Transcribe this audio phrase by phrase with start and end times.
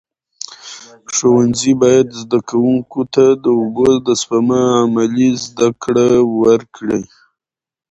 [1.13, 6.07] ښوونځي باید زده کوونکو ته د اوبو د سپما عملي زده کړه
[6.41, 7.03] ورکړي.